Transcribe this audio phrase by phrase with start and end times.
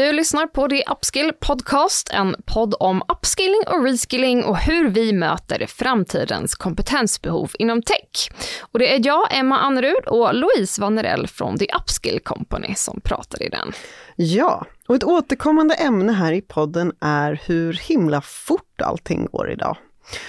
[0.00, 5.12] Du lyssnar på The Upskill Podcast, en podd om upskilling och reskilling och hur vi
[5.12, 8.30] möter framtidens kompetensbehov inom tech.
[8.60, 13.42] Och det är jag, Emma Annerud och Louise Vanerell från The Upskill Company som pratar
[13.42, 13.72] i den.
[14.16, 19.76] Ja, och ett återkommande ämne här i podden är hur himla fort allting går idag.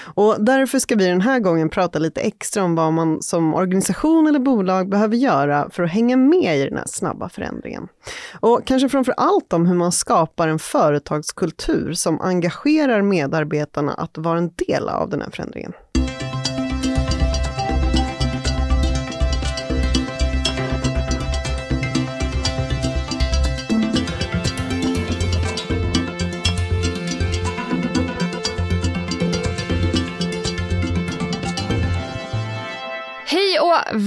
[0.03, 4.27] Och därför ska vi den här gången prata lite extra om vad man som organisation
[4.27, 7.88] eller bolag behöver göra för att hänga med i den här snabba förändringen.
[8.39, 14.38] Och kanske framför allt om hur man skapar en företagskultur som engagerar medarbetarna att vara
[14.38, 15.73] en del av den här förändringen.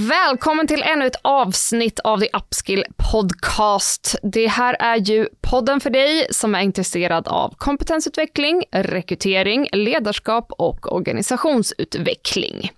[0.09, 4.15] Välkommen till ännu ett avsnitt av The Upskill Podcast.
[4.23, 10.93] Det här är ju podden för dig som är intresserad av kompetensutveckling, rekrytering, ledarskap och
[10.93, 12.71] organisationsutveckling.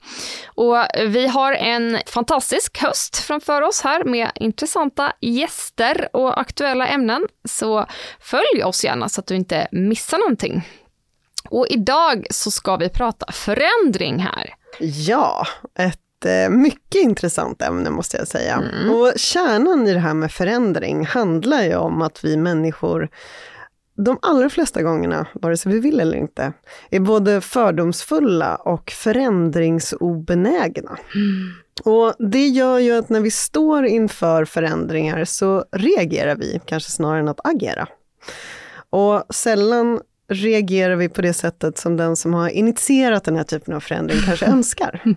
[0.46, 7.28] Och vi har en fantastisk höst framför oss här med intressanta gäster och aktuella ämnen.
[7.44, 7.86] Så
[8.20, 10.68] följ oss gärna så att du inte missar någonting.
[11.50, 14.54] Och idag så ska vi prata förändring här.
[14.80, 15.48] Ja,
[15.80, 16.00] ett
[16.50, 18.54] mycket intressant ämne måste jag säga.
[18.54, 18.96] Mm.
[18.96, 23.10] Och kärnan i det här med förändring handlar ju om att vi människor
[23.98, 26.54] de allra flesta gångerna, vare sig vi vill eller inte,
[26.90, 30.98] är både fördomsfulla och förändringsobenägna.
[31.16, 31.54] Mm.
[31.84, 37.20] Och det gör ju att när vi står inför förändringar så reagerar vi, kanske snarare
[37.20, 37.88] än att agera.
[38.90, 40.00] Och sällan
[40.30, 44.18] reagerar vi på det sättet som den som har initierat den här typen av förändring
[44.26, 45.16] kanske önskar.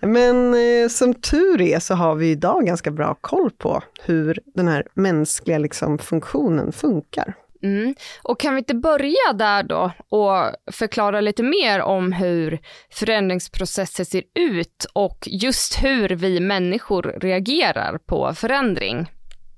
[0.00, 4.68] Men eh, som tur är så har vi idag ganska bra koll på hur den
[4.68, 7.34] här mänskliga liksom, funktionen funkar.
[7.62, 7.94] Mm.
[8.22, 12.58] Och kan vi inte börja där då och förklara lite mer om hur
[12.90, 19.06] förändringsprocesser ser ut och just hur vi människor reagerar på förändring?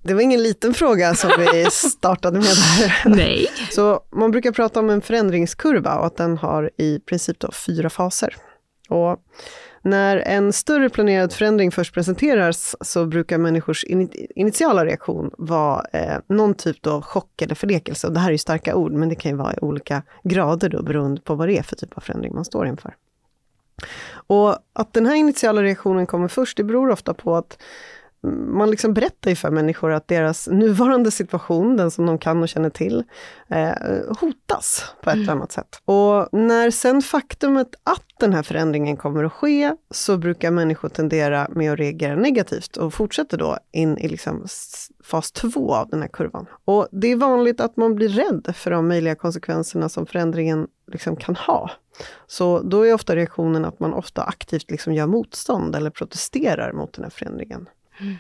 [0.07, 3.03] Det var ingen liten fråga som vi startade med där.
[3.17, 3.47] Nej.
[3.71, 7.91] Så man brukar prata om en förändringskurva och att den har i princip då fyra
[7.91, 8.37] faser.
[8.89, 9.19] Och
[9.83, 13.85] när en större planerad förändring först presenteras så brukar människors
[14.35, 18.07] initiala reaktion vara eh, någon typ av chock eller förnekelse.
[18.07, 20.69] Och det här är ju starka ord, men det kan ju vara i olika grader
[20.69, 22.95] då, beroende på vad det är för typ av förändring man står inför.
[24.13, 27.59] Och att den här initiala reaktionen kommer först, det beror ofta på att
[28.53, 32.49] man liksom berättar ju för människor att deras nuvarande situation, den som de kan och
[32.49, 33.05] känner till,
[33.49, 33.73] eh,
[34.21, 35.37] hotas på ett eller mm.
[35.37, 35.83] annat sätt.
[35.85, 41.49] Och när sen faktumet att den här förändringen kommer att ske, så brukar människor tendera
[41.51, 44.47] med att reagera negativt och fortsätter då in i liksom
[45.05, 46.47] fas två av den här kurvan.
[46.65, 51.17] Och det är vanligt att man blir rädd för de möjliga konsekvenserna som förändringen liksom
[51.17, 51.71] kan ha.
[52.27, 56.93] Så då är ofta reaktionen att man ofta aktivt liksom gör motstånd eller protesterar mot
[56.93, 57.69] den här förändringen.
[58.01, 58.17] Mm.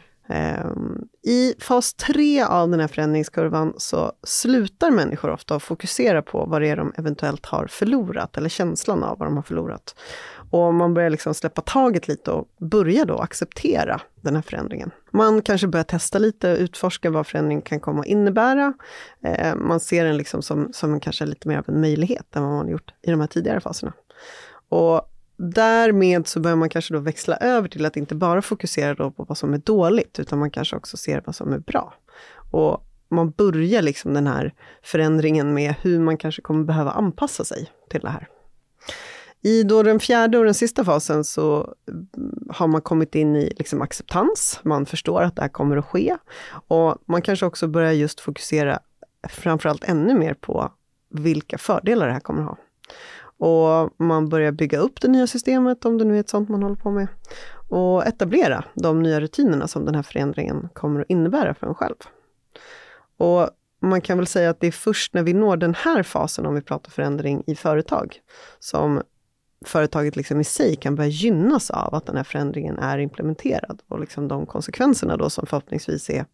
[1.22, 6.62] I fas 3 av den här förändringskurvan så slutar människor ofta att fokusera på vad
[6.62, 9.94] det är de eventuellt har förlorat, eller känslan av vad de har förlorat.
[10.50, 14.90] Och man börjar liksom släppa taget lite och börja då acceptera den här förändringen.
[15.10, 18.74] Man kanske börjar testa lite, utforska vad förändringen kan komma att innebära.
[19.22, 22.52] Ehm, man ser den liksom som, som kanske lite mer av en möjlighet än vad
[22.52, 23.92] man gjort i de här tidigare faserna.
[24.68, 29.10] Och därmed så börjar man kanske då växla över till att inte bara fokusera då
[29.10, 31.94] på vad som är dåligt, utan man kanske också ser vad som är bra.
[32.50, 37.70] Och man börjar liksom den här förändringen med hur man kanske kommer behöva anpassa sig
[37.90, 38.28] till det här.
[39.42, 42.06] I då den fjärde och den sista fasen så mm,
[42.50, 46.16] har man kommit in i liksom acceptans, man förstår att det här kommer att ske.
[46.68, 48.78] Och man kanske också börjar just fokusera
[49.28, 50.72] framförallt ännu mer på
[51.10, 52.56] vilka fördelar det här kommer att ha.
[53.38, 56.62] Och man börjar bygga upp det nya systemet, om det nu är ett sånt man
[56.62, 57.08] håller på med.
[57.68, 61.94] Och etablera de nya rutinerna som den här förändringen kommer att innebära för en själv.
[63.16, 66.46] Och man kan väl säga att det är först när vi når den här fasen,
[66.46, 68.20] om vi pratar förändring i företag,
[68.58, 69.02] som
[69.64, 74.00] företaget liksom i sig kan börja gynnas av att den här förändringen är implementerad och
[74.00, 76.24] liksom de konsekvenserna då som förhoppningsvis är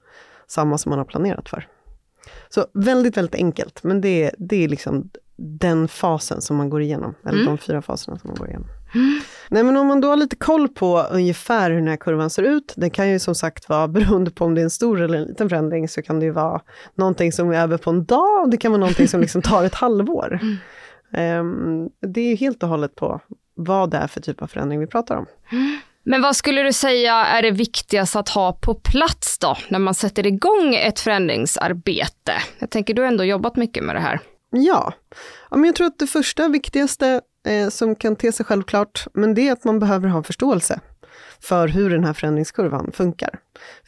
[0.47, 1.69] samma som man har planerat för.
[2.49, 5.11] Så väldigt, väldigt enkelt, men det, det är liksom
[5.43, 7.47] den fasen som man går igenom, eller mm.
[7.47, 8.69] de fyra faserna som man går igenom.
[8.95, 9.21] Mm.
[9.49, 12.43] Nej men om man då har lite koll på ungefär hur den här kurvan ser
[12.43, 15.19] ut, det kan ju som sagt vara beroende på om det är en stor eller
[15.19, 16.61] en liten förändring, så kan det ju vara
[16.95, 19.75] någonting som är över på en dag, det kan vara någonting som liksom tar ett
[19.75, 20.41] halvår.
[20.43, 20.59] Mm.
[21.41, 23.21] Um, det är ju helt och hållet på
[23.55, 25.27] vad det är för typ av förändring vi pratar om.
[26.05, 29.95] Men vad skulle du säga är det viktigaste att ha på plats då, när man
[29.95, 32.33] sätter igång ett förändringsarbete?
[32.59, 34.21] Jag tänker, du har ändå jobbat mycket med det här.
[34.53, 34.93] Ja,
[35.51, 39.35] ja men jag tror att det första viktigaste eh, som kan te sig självklart, men
[39.35, 40.81] det är att man behöver ha förståelse
[41.41, 43.39] för hur den här förändringskurvan funkar.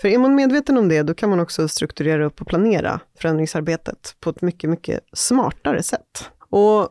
[0.01, 4.17] För är man medveten om det, då kan man också strukturera upp och planera förändringsarbetet
[4.21, 6.31] på ett mycket, mycket smartare sätt.
[6.51, 6.89] Och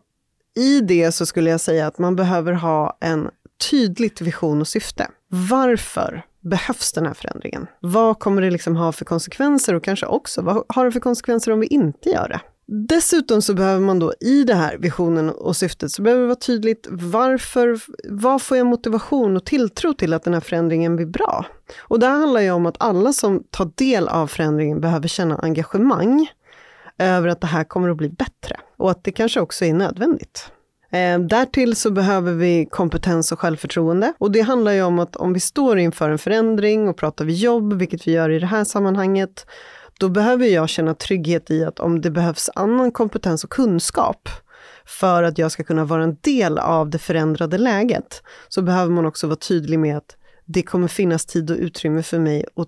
[0.55, 3.29] i det så skulle jag säga att man behöver ha en
[3.69, 5.07] tydligt vision och syfte.
[5.27, 7.67] Varför behövs den här förändringen?
[7.79, 11.51] Vad kommer det liksom ha för konsekvenser och kanske också, vad har det för konsekvenser
[11.51, 12.39] om vi inte gör det?
[12.65, 16.35] Dessutom så behöver man då i det här visionen och syftet så behöver det vara
[16.35, 17.79] tydligt varför,
[18.09, 21.45] vad får jag motivation och tilltro till att den här förändringen blir bra?
[21.79, 26.27] Och det handlar ju om att alla som tar del av förändringen behöver känna engagemang
[26.97, 30.51] över att det här kommer att bli bättre och att det kanske också är nödvändigt.
[30.91, 34.13] Eh, därtill så behöver vi kompetens och självförtroende.
[34.17, 37.33] Och det handlar ju om att om vi står inför en förändring och pratar vi
[37.33, 39.45] jobb, vilket vi gör i det här sammanhanget,
[40.03, 44.29] då behöver jag känna trygghet i att om det behövs annan kompetens och kunskap
[44.85, 49.05] för att jag ska kunna vara en del av det förändrade läget, så behöver man
[49.05, 52.67] också vara tydlig med att det kommer finnas tid och utrymme för mig att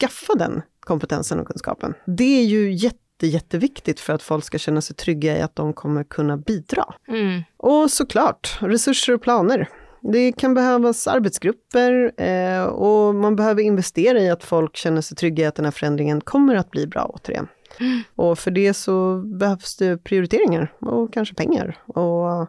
[0.00, 1.94] skaffa den kompetensen och kunskapen.
[2.06, 5.72] Det är ju jätte jätteviktigt för att folk ska känna sig trygga i att de
[5.72, 6.84] kommer kunna bidra.
[7.08, 7.42] Mm.
[7.56, 9.68] Och såklart, resurser och planer.
[10.02, 15.44] Det kan behövas arbetsgrupper eh, och man behöver investera i att folk känner sig trygga
[15.44, 17.48] i att den här förändringen kommer att bli bra återigen.
[17.80, 18.00] Mm.
[18.16, 22.48] Och för det så behövs det prioriteringar och kanske pengar och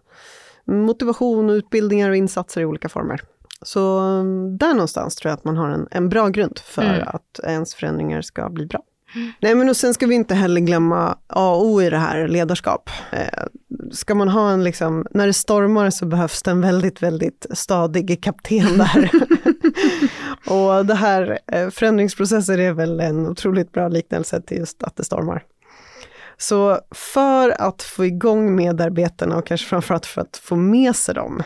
[0.66, 3.22] motivation och utbildningar och insatser i olika former.
[3.62, 4.00] Så
[4.60, 7.08] där någonstans tror jag att man har en, en bra grund för mm.
[7.08, 8.84] att ens förändringar ska bli bra.
[9.42, 12.27] Nej men och sen ska vi inte heller glömma A och O i det här,
[12.27, 12.89] ledarskap.
[13.12, 13.44] Eh,
[13.92, 18.24] ska man ha en liksom, när det stormar så behövs det en väldigt, väldigt stadig
[18.24, 19.10] kapten där.
[20.54, 25.04] och det här, eh, förändringsprocesser är väl en otroligt bra liknelse till just att det
[25.04, 25.44] stormar.
[26.38, 31.44] Så för att få igång medarbetarna och kanske framförallt för att få med sig dem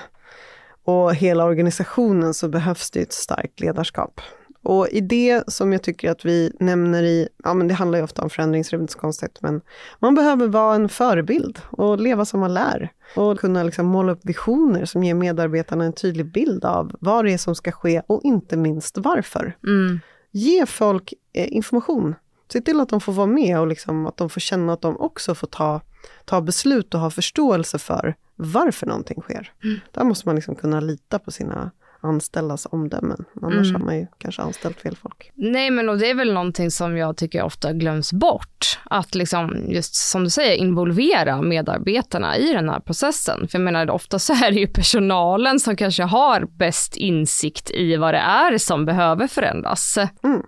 [0.85, 4.21] och hela organisationen så behövs det ett starkt ledarskap.
[4.67, 8.03] Och i det som jag tycker att vi nämner i, ja men det handlar ju
[8.03, 9.61] ofta om förändringskoncept, men
[9.99, 12.91] man behöver vara en förebild och leva som man lär.
[13.15, 17.33] Och kunna liksom måla upp visioner som ger medarbetarna en tydlig bild av vad det
[17.33, 19.57] är som ska ske och inte minst varför.
[19.67, 19.99] Mm.
[20.31, 22.15] Ge folk eh, information.
[22.53, 24.97] Se till att de får vara med och liksom att de får känna att de
[24.97, 25.81] också får ta,
[26.25, 29.53] ta beslut och ha förståelse för varför någonting sker.
[29.63, 29.79] Mm.
[29.91, 31.71] Där måste man liksom kunna lita på sina
[32.01, 33.25] anställdas omdömen.
[33.41, 33.73] Annars mm.
[33.73, 35.31] har man ju kanske anställt fel folk.
[35.35, 38.79] Nej, men och det är väl någonting som jag tycker ofta glöms bort.
[38.85, 43.47] Att liksom, just som du säger, involvera medarbetarna i den här processen.
[43.47, 47.95] För jag menar, ofta så är det ju personalen som kanske har bäst insikt i
[47.95, 49.97] vad det är som behöver förändras.
[50.23, 50.41] Mm.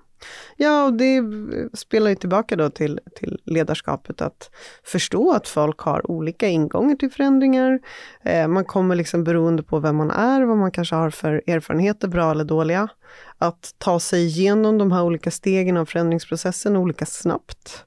[0.57, 1.21] Ja, och det
[1.73, 4.51] spelar ju tillbaka då till, till ledarskapet, att
[4.83, 7.79] förstå att folk har olika ingångar till förändringar.
[8.23, 12.07] Eh, man kommer liksom beroende på vem man är, vad man kanske har för erfarenheter,
[12.07, 12.87] bra eller dåliga.
[13.37, 17.85] Att ta sig igenom de här olika stegen av förändringsprocessen olika snabbt.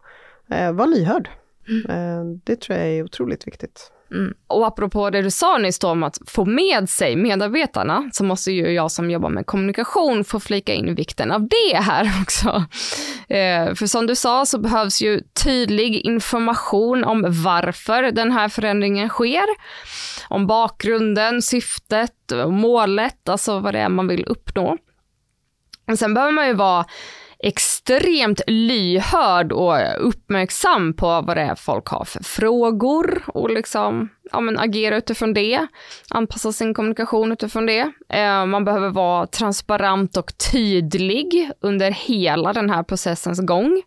[0.50, 1.28] Eh, var lyhörd.
[1.68, 1.90] Mm.
[1.90, 3.92] Eh, det tror jag är otroligt viktigt.
[4.12, 4.34] Mm.
[4.46, 8.52] Och apropå det du sa nyss då om att få med sig medarbetarna, så måste
[8.52, 12.64] ju jag som jobbar med kommunikation få flika in vikten av det här också.
[13.28, 19.08] Eh, för som du sa så behövs ju tydlig information om varför den här förändringen
[19.08, 19.46] sker.
[20.28, 24.76] Om bakgrunden, syftet, målet, alltså vad det är man vill uppnå.
[25.90, 26.84] Och sen behöver man ju vara
[27.42, 29.76] extremt lyhörd och
[30.08, 35.34] uppmärksam på vad det är folk har för frågor och liksom ja, men agera utifrån
[35.34, 35.66] det,
[36.10, 37.92] anpassa sin kommunikation utifrån det.
[38.08, 43.82] Eh, man behöver vara transparent och tydlig under hela den här processens gång.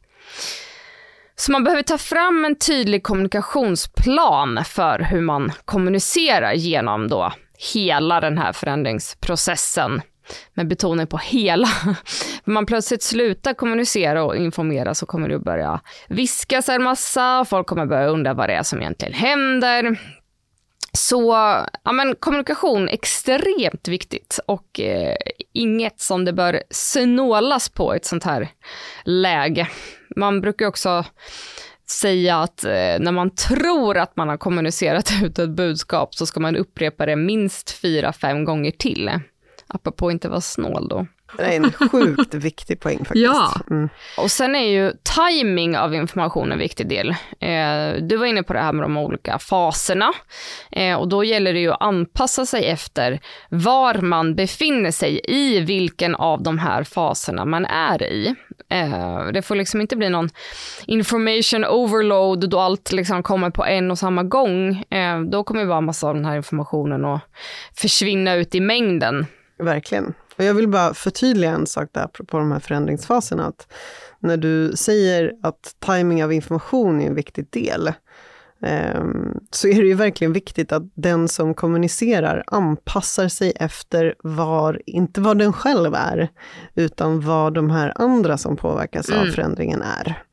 [1.35, 7.31] Så man behöver ta fram en tydlig kommunikationsplan för hur man kommunicerar genom då
[7.73, 10.01] hela den här förändringsprocessen
[10.53, 11.67] med betoning på hela.
[12.45, 17.45] För man plötsligt slutar kommunicera och informera så kommer det att börja viskas en massa,
[17.45, 19.97] folk kommer börja undra vad det är som egentligen händer.
[20.95, 21.31] Så
[21.83, 25.15] ja, men kommunikation extremt viktigt och eh,
[25.53, 28.49] inget som det bör snålas på i ett sånt här
[29.03, 29.67] läge.
[30.15, 31.05] Man brukar också
[31.89, 36.39] säga att eh, när man tror att man har kommunicerat ut ett budskap så ska
[36.39, 39.11] man upprepa det minst fyra, fem gånger till
[39.67, 41.07] apropå inte vara snål då.
[41.37, 43.25] Det är en sjukt viktig poäng faktiskt.
[43.25, 43.89] Ja, mm.
[44.17, 47.09] och sen är ju timing av information en viktig del.
[47.39, 50.13] Eh, du var inne på det här med de olika faserna
[50.71, 53.19] eh, och då gäller det ju att anpassa sig efter
[53.49, 58.35] var man befinner sig i vilken av de här faserna man är i.
[58.69, 60.29] Eh, det får liksom inte bli någon
[60.87, 64.83] information overload då allt liksom kommer på en och samma gång.
[64.89, 67.21] Eh, då kommer ju bara massa av den här informationen att
[67.75, 69.25] försvinna ut i mängden.
[69.57, 70.13] Verkligen.
[70.37, 73.45] Och jag vill bara förtydliga en sak där på de här förändringsfaserna.
[73.45, 73.73] Att
[74.19, 77.93] när du säger att timing av information är en viktig del,
[78.61, 84.81] ehm, så är det ju verkligen viktigt att den som kommunicerar anpassar sig efter var,
[84.85, 86.29] inte vad den själv är,
[86.75, 89.21] utan vad de här andra som påverkas mm.
[89.21, 90.23] av förändringen är.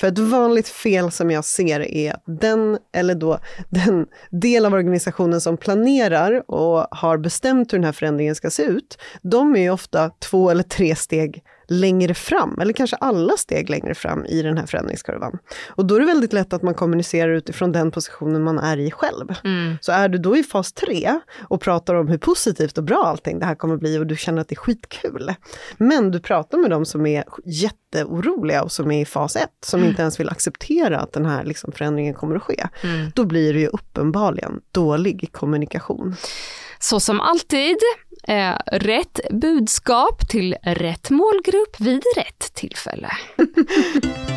[0.00, 4.74] För ett vanligt fel som jag ser är att den, eller då den del av
[4.74, 9.70] organisationen som planerar och har bestämt hur den här förändringen ska se ut, de är
[9.70, 14.58] ofta två eller tre steg längre fram, eller kanske alla steg längre fram i den
[14.58, 15.38] här förändringskurvan.
[15.68, 18.90] Och då är det väldigt lätt att man kommunicerar utifrån den positionen man är i
[18.90, 19.34] själv.
[19.44, 19.76] Mm.
[19.80, 23.38] Så är du då i fas 3 och pratar om hur positivt och bra allting
[23.38, 25.34] det här kommer bli och du känner att det är skitkul.
[25.78, 29.80] Men du pratar med dem som är jätteoroliga och som är i fas 1, som
[29.80, 29.90] mm.
[29.90, 32.68] inte ens vill acceptera att den här liksom förändringen kommer att ske.
[32.82, 33.10] Mm.
[33.14, 36.16] Då blir det ju uppenbarligen dålig kommunikation.
[36.82, 37.76] Så som alltid,
[38.28, 43.10] eh, rätt budskap till rätt målgrupp vid rätt tillfälle.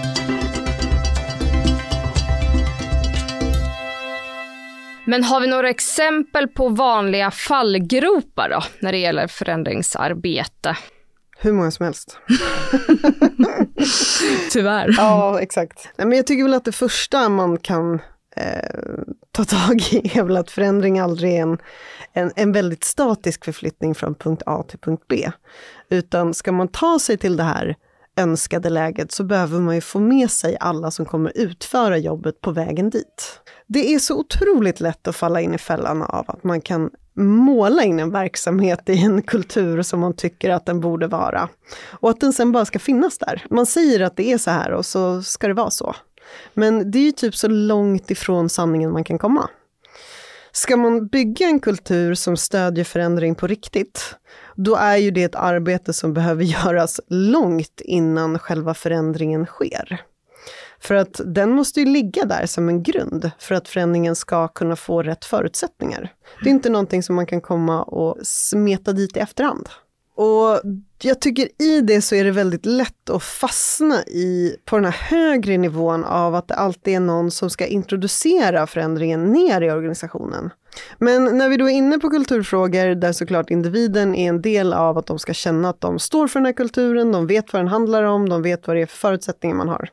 [5.05, 10.77] Men har vi några exempel på vanliga fallgropar då, när det gäller förändringsarbete?
[11.37, 12.17] Hur många som helst.
[14.51, 14.95] Tyvärr.
[14.97, 15.89] Ja, exakt.
[15.97, 17.99] men jag tycker väl att det första man kan
[18.35, 21.57] eh, ta tag i är väl att förändring aldrig är en,
[22.13, 25.31] en, en väldigt statisk förflyttning från punkt A till punkt B.
[25.89, 27.75] Utan ska man ta sig till det här
[28.17, 32.51] önskade läget så behöver man ju få med sig alla som kommer utföra jobbet på
[32.51, 33.39] vägen dit.
[33.67, 37.83] Det är så otroligt lätt att falla in i fällan av att man kan måla
[37.83, 41.49] in en verksamhet i en kultur som man tycker att den borde vara.
[41.89, 43.45] Och att den sen bara ska finnas där.
[43.49, 45.95] Man säger att det är så här och så ska det vara så.
[46.53, 49.49] Men det är ju typ så långt ifrån sanningen man kan komma.
[50.51, 54.15] Ska man bygga en kultur som stödjer förändring på riktigt,
[54.55, 60.01] då är ju det ett arbete som behöver göras långt innan själva förändringen sker.
[60.79, 64.75] För att den måste ju ligga där som en grund för att förändringen ska kunna
[64.75, 66.13] få rätt förutsättningar.
[66.43, 69.69] Det är inte någonting som man kan komma och smeta dit i efterhand.
[70.15, 70.61] Och
[71.01, 74.91] jag tycker i det så är det väldigt lätt att fastna i, på den här
[74.91, 80.49] högre nivån av att det alltid är någon som ska introducera förändringen ner i organisationen.
[80.97, 84.97] Men när vi då är inne på kulturfrågor där såklart individen är en del av
[84.97, 87.67] att de ska känna att de står för den här kulturen, de vet vad den
[87.67, 89.89] handlar om, de vet vad det är för förutsättningar man har.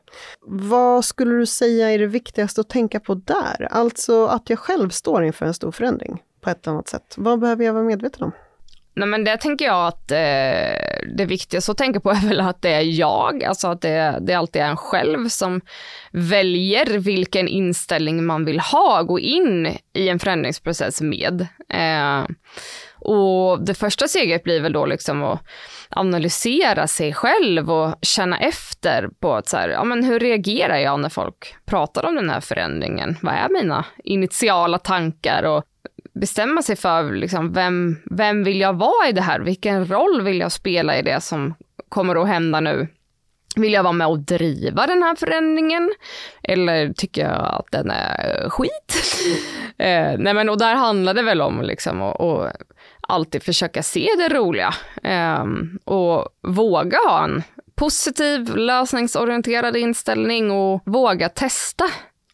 [0.47, 3.67] Vad skulle du säga är det viktigaste att tänka på där?
[3.71, 7.15] Alltså att jag själv står inför en stor förändring på ett annat sätt.
[7.17, 8.31] Vad behöver jag vara medveten om?
[8.93, 12.61] Nej men det tänker jag att eh, det viktigaste att tänka på är väl att
[12.61, 15.61] det är jag, alltså att det, det alltid är en själv som
[16.11, 21.47] väljer vilken inställning man vill ha, gå in i en förändringsprocess med.
[21.69, 22.25] Eh,
[23.03, 25.41] och det första steget blir väl då liksom att
[25.89, 30.99] analysera sig själv och känna efter på att så här, ja men hur reagerar jag
[30.99, 33.17] när folk pratar om den här förändringen?
[33.21, 35.63] Vad är mina initiala tankar och
[36.13, 39.39] bestämma sig för liksom, vem, vem vill jag vara i det här?
[39.39, 41.53] Vilken roll vill jag spela i det som
[41.89, 42.87] kommer att hända nu?
[43.55, 45.93] Vill jag vara med och driva den här förändringen?
[46.43, 48.95] Eller tycker jag att den är skit?
[49.77, 52.53] eh, nej men och där handlar det väl om liksom att, att
[53.01, 54.73] alltid försöka se det roliga.
[55.03, 55.45] Eh,
[55.85, 57.43] och våga ha en
[57.75, 61.85] positiv lösningsorienterad inställning och våga testa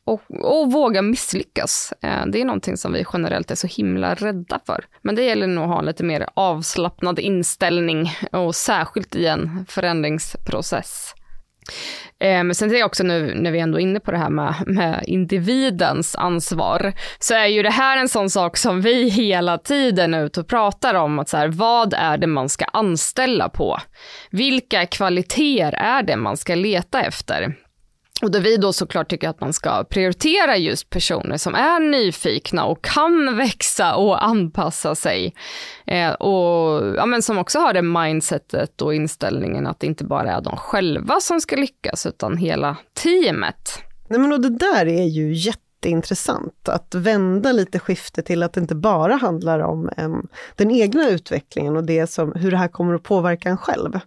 [0.08, 1.94] och, och, våga misslyckas.
[2.02, 4.86] Eh, det är någonting som vi generellt är så himla rädda för.
[5.02, 9.66] Men det gäller nog att ha en lite mer avslappnad inställning och särskilt i en
[9.70, 11.14] förändringsprocess.
[12.20, 14.30] Eh, men sen är jag också nu när vi ändå är inne på det här
[14.30, 19.58] med, med, individens ansvar, så är ju det här en sån sak som vi hela
[19.58, 23.50] tiden är ute och pratar om, att så här, vad är det man ska anställa
[23.50, 23.78] på?
[24.32, 27.67] Vilka kvaliteter är det man ska leta efter?
[28.22, 32.66] Och där vi då såklart tycker att man ska prioritera just personer som är nyfikna
[32.66, 35.34] och kan växa och anpassa sig.
[35.88, 40.32] Eh, och ja, men som också har det mindsetet och inställningen att det inte bara
[40.32, 43.80] är de själva som ska lyckas, utan hela teamet.
[44.08, 48.54] Nej men och det där är ju jätte jätteintressant att vända lite skifte till att
[48.54, 52.68] det inte bara handlar om um, den egna utvecklingen och det som, hur det här
[52.68, 54.00] kommer att påverka en själv.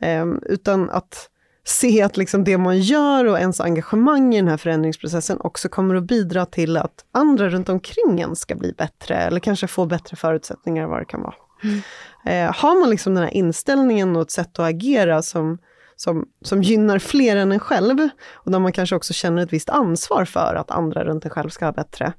[0.00, 1.28] Um, utan att
[1.64, 5.94] se att liksom det man gör och ens engagemang i den här förändringsprocessen också kommer
[5.94, 10.16] att bidra till att andra runt omkring en ska bli bättre eller kanske få bättre
[10.16, 11.34] förutsättningar vad det kan vara.
[11.62, 11.80] Mm.
[12.26, 15.58] Eh, har man liksom den här inställningen och ett sätt att agera som,
[15.96, 19.70] som, som gynnar fler än en själv och där man kanske också känner ett visst
[19.70, 22.12] ansvar för att andra runt en själv ska ha bättre,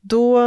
[0.00, 0.40] då,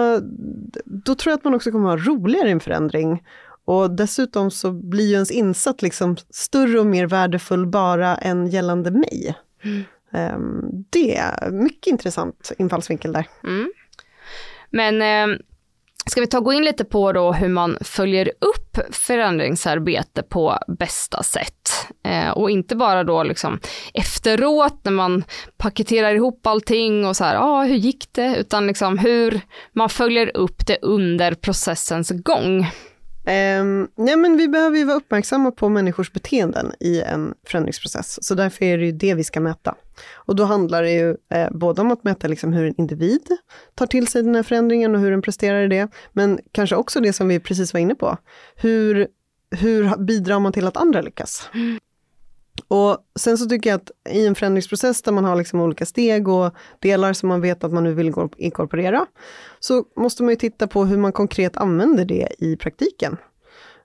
[0.86, 3.24] då tror jag att man också kommer att ha roligare i en förändring
[3.68, 8.92] och dessutom så blir ju ens insats liksom större och mer värdefull bara än gällande
[8.92, 9.36] mig.
[9.64, 9.84] Mm.
[10.36, 13.28] Um, det är mycket intressant infallsvinkel där.
[13.44, 13.72] Mm.
[14.70, 15.38] Men eh,
[16.06, 21.24] ska vi ta gå in lite på då hur man följer upp förändringsarbete på bästa
[21.24, 21.88] sätt?
[22.04, 23.60] Eh, och inte bara då liksom
[23.94, 25.24] efteråt när man
[25.58, 28.36] paketerar ihop allting och så här, ja ah, hur gick det?
[28.38, 29.42] Utan liksom hur
[29.74, 32.68] man följer upp det under processens gång.
[33.28, 38.36] Um, nej men vi behöver ju vara uppmärksamma på människors beteenden i en förändringsprocess, så
[38.36, 39.76] därför är det ju det vi ska mäta.
[40.14, 43.28] Och då handlar det ju eh, både om att mäta liksom hur en individ
[43.76, 47.00] tar till sig den här förändringen och hur den presterar i det, men kanske också
[47.00, 48.18] det som vi precis var inne på.
[48.56, 49.08] Hur,
[49.52, 51.50] hur bidrar man till att andra lyckas?
[51.54, 51.80] Mm.
[52.68, 56.28] Och sen så tycker jag att i en förändringsprocess där man har liksom olika steg
[56.28, 59.06] och delar som man vet att man nu vill inkorporera,
[59.60, 63.18] så måste man ju titta på hur man konkret använder det i praktiken.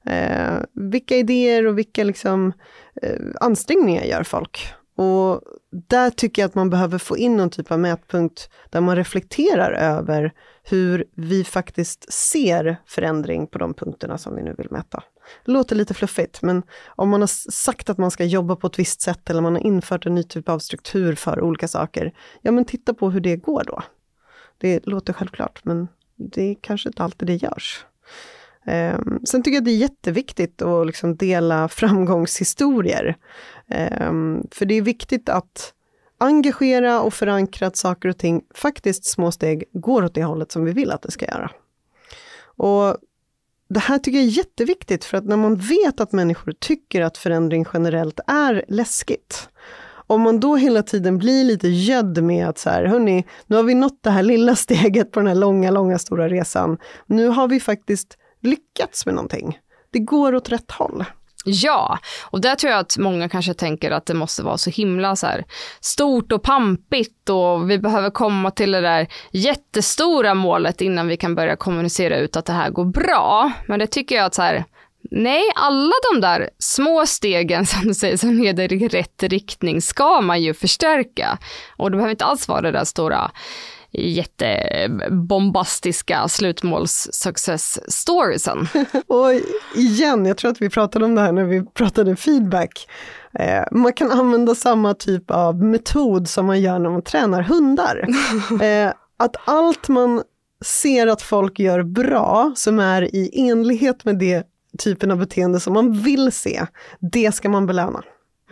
[0.06, 2.52] Eh, vilka idéer och vilka liksom,
[3.02, 4.74] eh, ansträngningar gör folk?
[4.96, 5.40] Och
[5.88, 9.72] där tycker jag att man behöver få in någon typ av mätpunkt där man reflekterar
[9.72, 15.02] över hur vi faktiskt ser förändring på de punkterna som vi nu vill mäta.
[15.45, 18.79] Det låter lite fluffigt, men om man har sagt att man ska jobba på ett
[18.79, 22.52] visst sätt eller man har infört en ny typ av struktur för olika saker, ja
[22.52, 23.83] men titta på hur det går då.
[24.59, 27.87] Det låter självklart, men det är kanske inte alltid det görs.
[28.67, 33.17] Um, sen tycker jag det är jätteviktigt att liksom dela framgångshistorier.
[34.00, 35.75] Um, för det är viktigt att
[36.19, 40.64] engagera och förankra att saker och ting faktiskt små steg går åt det hållet som
[40.64, 41.50] vi vill att det ska göra.
[42.57, 42.97] Och
[43.73, 47.19] det här tycker jag är jätteviktigt för att när man vet att människor tycker att
[47.19, 49.49] förändring generellt är läskigt,
[50.07, 53.62] om man då hela tiden blir lite gödd med att så här, hörni, nu har
[53.62, 56.79] vi nått det här lilla steget på den här långa, långa stora resan.
[57.06, 59.58] Nu har vi faktiskt lyckats med någonting.
[59.91, 61.04] Det går åt rätt håll.
[61.45, 65.17] Ja, och där tror jag att många kanske tänker att det måste vara så himla
[65.17, 65.45] så här
[65.81, 71.35] stort och pampigt och vi behöver komma till det där jättestora målet innan vi kan
[71.35, 73.52] börja kommunicera ut att det här går bra.
[73.67, 74.65] Men det tycker jag att så här,
[75.11, 80.21] nej, alla de där små stegen som du säger som leder i rätt riktning ska
[80.21, 81.39] man ju förstärka.
[81.76, 83.31] Och det behöver inte alls vara det där stora
[83.93, 88.69] jättebombastiska slutmåls success storiesen.
[89.07, 89.33] och
[89.75, 92.89] igen, jag tror att vi pratade om det här när vi pratade feedback.
[93.39, 98.09] Eh, man kan använda samma typ av metod som man gör när man tränar hundar.
[98.63, 100.23] Eh, att allt man
[100.65, 104.47] ser att folk gör bra, som är i enlighet med det
[104.78, 106.67] typen av beteende som man vill se,
[107.00, 108.02] det ska man belöna.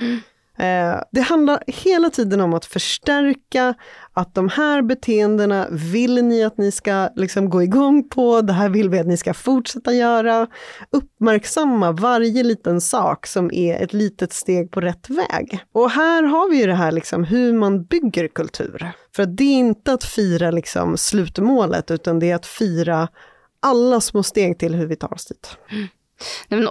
[0.01, 0.21] Mm.
[0.61, 3.75] Eh, det handlar hela tiden om att förstärka
[4.13, 8.69] att de här beteendena vill ni att ni ska liksom gå igång på, det här
[8.69, 10.47] vill vi att ni ska fortsätta göra.
[10.91, 15.61] Uppmärksamma varje liten sak som är ett litet steg på rätt väg.
[15.73, 18.93] Och här har vi ju det här liksom hur man bygger kultur.
[19.17, 23.09] För det är inte att fira liksom slutmålet, utan det är att fira
[23.61, 25.57] alla små steg till hur vi tar oss dit.
[25.71, 25.89] Mm.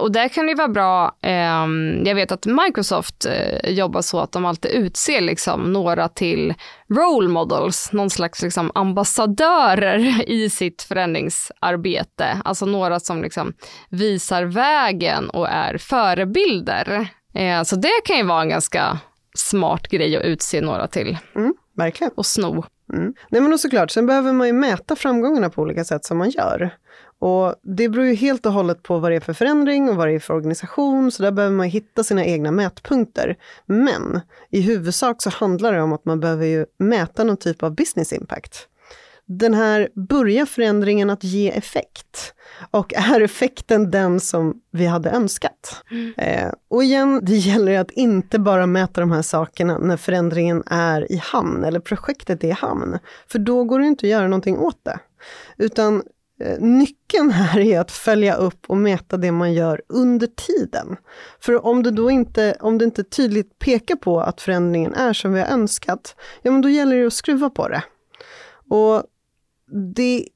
[0.00, 1.66] Och där kan det vara bra, eh,
[2.04, 6.54] jag vet att Microsoft eh, jobbar så att de alltid utser liksom några till
[6.88, 12.40] role models, någon slags liksom ambassadörer i sitt förändringsarbete.
[12.44, 13.52] Alltså några som liksom
[13.88, 17.08] visar vägen och är förebilder.
[17.34, 18.98] Eh, så det kan ju vara en ganska
[19.34, 21.18] smart grej att utse några till.
[21.34, 22.12] Mm, verkligen.
[22.16, 22.64] Och sno.
[22.92, 23.14] Mm.
[23.28, 26.30] Nej men och såklart, sen behöver man ju mäta framgångarna på olika sätt som man
[26.30, 26.70] gör.
[27.20, 30.08] Och det beror ju helt och hållet på vad det är för förändring och vad
[30.08, 33.36] det är för organisation, så där behöver man hitta sina egna mätpunkter.
[33.66, 37.74] Men i huvudsak så handlar det om att man behöver ju mäta någon typ av
[37.74, 38.68] business impact.
[39.26, 42.34] Den här, börjar förändringen att ge effekt?
[42.70, 45.82] Och är effekten den som vi hade önskat?
[45.90, 46.14] Mm.
[46.16, 51.12] Eh, och igen, det gäller att inte bara mäta de här sakerna när förändringen är
[51.12, 52.98] i hamn, eller projektet är i hamn.
[53.28, 54.98] För då går det inte att göra någonting åt det.
[55.56, 56.02] Utan
[56.40, 60.96] Eh, nyckeln här är att följa upp och mäta det man gör under tiden.
[61.40, 65.32] För om det då inte, om det inte tydligt pekar på att förändringen är som
[65.32, 67.82] vi har önskat, ja men då gäller det att skruva på det.
[68.68, 69.02] Och
[69.94, 70.28] det,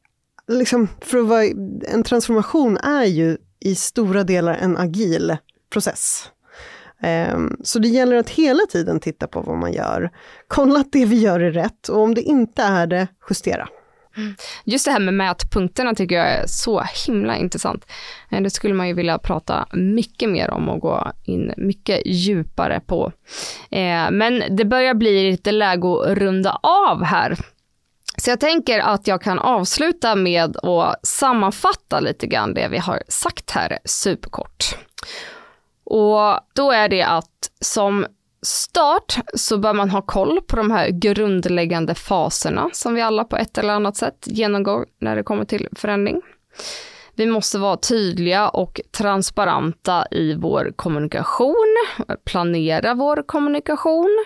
[0.49, 1.45] liksom, för att vara,
[1.93, 5.37] en transformation är ju i stora delar en agil
[5.71, 6.31] process.
[7.01, 10.11] Ehm, så det gäller att hela tiden titta på vad man gör.
[10.49, 13.69] Kolla att det vi gör är rätt och om det inte är det, justera.
[14.65, 17.87] Just det här med mätpunkterna tycker jag är så himla intressant.
[18.31, 22.81] Eh, det skulle man ju vilja prata mycket mer om och gå in mycket djupare
[22.81, 23.13] på.
[23.71, 27.37] Eh, men det börjar bli lite läge att runda av här.
[28.17, 33.03] Så jag tänker att jag kan avsluta med att sammanfatta lite grann det vi har
[33.09, 34.77] sagt här superkort.
[35.85, 38.07] Och då är det att som
[38.45, 43.37] start så bör man ha koll på de här grundläggande faserna som vi alla på
[43.37, 46.23] ett eller annat sätt genomgår när det kommer till förändring.
[47.15, 51.77] Vi måste vara tydliga och transparenta i vår kommunikation,
[52.25, 54.25] planera vår kommunikation.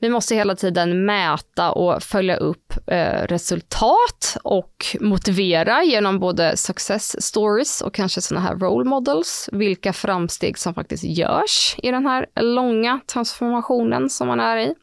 [0.00, 7.22] Vi måste hela tiden mäta och följa upp eh, resultat och motivera genom både success
[7.22, 12.26] stories och kanske sådana här role models, vilka framsteg som faktiskt görs i den här
[12.40, 14.74] långa transformationen som man är i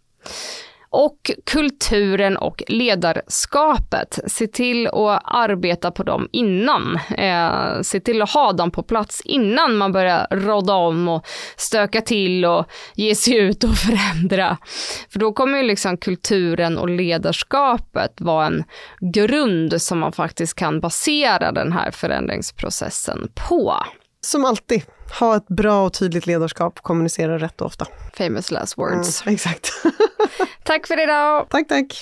[0.95, 4.19] och kulturen och ledarskapet.
[4.27, 6.99] Se till att arbeta på dem innan.
[7.17, 11.27] Eh, se till att ha dem på plats innan man börjar rodda om och
[11.57, 14.57] stöka till och ge sig ut och förändra.
[15.09, 18.63] För då kommer ju liksom kulturen och ledarskapet vara en
[19.13, 23.75] grund som man faktiskt kan basera den här förändringsprocessen på.
[24.25, 24.83] Som alltid,
[25.19, 27.87] ha ett bra och tydligt ledarskap, kommunicera rätt och ofta.
[28.13, 29.21] Famous last words.
[29.21, 29.71] Mm, exakt.
[30.63, 31.47] tack för idag.
[31.49, 32.01] Tack, tack.